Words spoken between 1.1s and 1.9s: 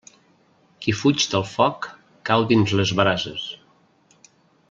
del foc